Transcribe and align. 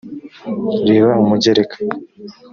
reba 0.89 1.11
umugereka 1.23 1.77